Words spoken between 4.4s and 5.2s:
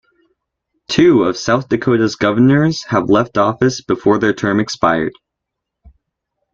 expired.